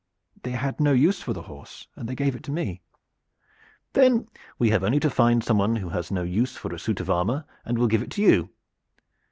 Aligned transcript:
"They 0.41 0.53
had 0.53 0.79
no 0.79 0.93
use 0.93 1.21
for 1.21 1.31
the 1.33 1.43
horse, 1.43 1.85
and 1.95 2.09
they 2.09 2.15
gave 2.15 2.35
it 2.35 2.41
to 2.45 2.51
me." 2.51 2.81
"Then 3.93 4.27
we 4.57 4.71
have 4.71 4.83
only 4.83 4.99
to 4.99 5.11
find 5.11 5.43
some 5.43 5.59
one 5.59 5.75
who 5.75 5.89
has 5.89 6.09
no 6.09 6.23
use 6.23 6.57
for 6.57 6.73
a 6.73 6.79
suit 6.79 6.99
of 7.01 7.09
armor 7.11 7.45
and 7.63 7.77
will 7.77 7.85
give 7.85 8.01
it 8.01 8.09
to 8.13 8.23
you. 8.23 8.49